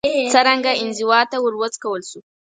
څرنګه 0.31 0.71
انزوا 0.81 1.19
ته 1.31 1.37
وروڅکول 1.41 2.01
شو 2.09 2.19